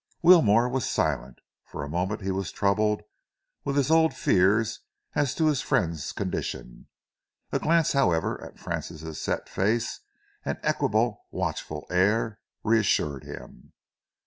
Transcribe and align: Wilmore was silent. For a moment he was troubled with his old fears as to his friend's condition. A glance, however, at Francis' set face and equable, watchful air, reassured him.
Wilmore 0.23 0.67
was 0.67 0.89
silent. 0.89 1.37
For 1.63 1.83
a 1.83 1.87
moment 1.87 2.21
he 2.23 2.31
was 2.31 2.51
troubled 2.51 3.03
with 3.63 3.75
his 3.75 3.91
old 3.91 4.15
fears 4.15 4.79
as 5.13 5.35
to 5.35 5.45
his 5.45 5.61
friend's 5.61 6.11
condition. 6.11 6.87
A 7.51 7.59
glance, 7.59 7.91
however, 7.93 8.43
at 8.43 8.57
Francis' 8.57 9.21
set 9.21 9.47
face 9.47 9.99
and 10.43 10.57
equable, 10.63 11.27
watchful 11.29 11.85
air, 11.91 12.39
reassured 12.63 13.23
him. 13.25 13.73